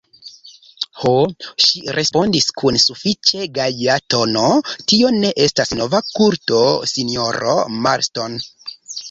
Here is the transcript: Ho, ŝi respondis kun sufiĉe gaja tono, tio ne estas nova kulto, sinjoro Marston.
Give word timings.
Ho, 1.01 1.09
ŝi 1.65 1.83
respondis 1.97 2.47
kun 2.61 2.79
sufiĉe 2.83 3.45
gaja 3.59 3.99
tono, 4.15 4.47
tio 4.93 5.13
ne 5.19 5.31
estas 5.47 5.77
nova 5.83 6.01
kulto, 6.09 6.65
sinjoro 6.95 7.55
Marston. 7.87 8.41